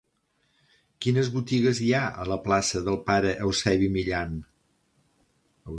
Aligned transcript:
Quines 1.05 1.29
botigues 1.35 1.81
hi 1.87 1.91
ha 1.97 2.01
a 2.23 2.25
la 2.31 2.39
plaça 2.47 2.83
del 2.89 2.99
Pare 3.11 3.35
Eusebi 3.49 3.93
Millan? 3.99 4.37